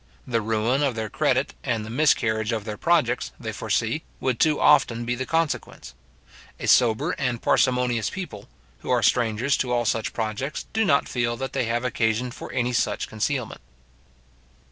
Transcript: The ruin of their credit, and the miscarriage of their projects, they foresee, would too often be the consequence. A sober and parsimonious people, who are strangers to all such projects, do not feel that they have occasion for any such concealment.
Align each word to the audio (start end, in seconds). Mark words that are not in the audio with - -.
The 0.25 0.41
ruin 0.41 0.81
of 0.81 0.95
their 0.95 1.11
credit, 1.11 1.53
and 1.63 1.85
the 1.85 1.91
miscarriage 1.91 2.51
of 2.51 2.65
their 2.65 2.75
projects, 2.75 3.31
they 3.39 3.51
foresee, 3.51 4.01
would 4.19 4.39
too 4.39 4.59
often 4.59 5.05
be 5.05 5.13
the 5.13 5.27
consequence. 5.27 5.93
A 6.59 6.67
sober 6.67 7.11
and 7.19 7.39
parsimonious 7.39 8.09
people, 8.09 8.49
who 8.79 8.89
are 8.89 9.03
strangers 9.03 9.55
to 9.57 9.71
all 9.71 9.85
such 9.85 10.11
projects, 10.11 10.65
do 10.73 10.85
not 10.85 11.07
feel 11.07 11.37
that 11.37 11.53
they 11.53 11.65
have 11.65 11.85
occasion 11.85 12.31
for 12.31 12.51
any 12.51 12.73
such 12.73 13.07
concealment. 13.07 13.61